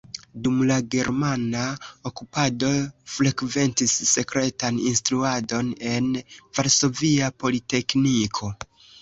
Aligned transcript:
Dum 0.45 0.61
la 0.69 0.75
germana 0.93 1.65
okupado 2.09 2.71
frekventis 3.17 3.93
sekretan 4.13 4.81
instruadon 4.93 5.71
en 5.93 6.11
Varsovia 6.31 7.31
Politekniko. 7.45 8.53